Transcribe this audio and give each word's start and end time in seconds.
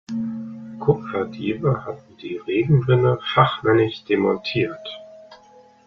Kupferdiebe 0.79 1.85
hatten 1.85 2.17
die 2.17 2.37
Regenrinne 2.37 3.19
fachmännisch 3.21 4.03
demontiert. 4.05 4.81